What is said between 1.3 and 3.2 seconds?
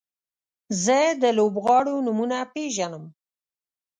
لوبغاړو نومونه پیژنم.